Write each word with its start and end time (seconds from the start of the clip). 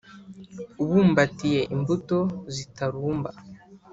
Ubumbatiye 0.83 1.61
imbuto 1.75 2.17
zitarumba 2.53 3.29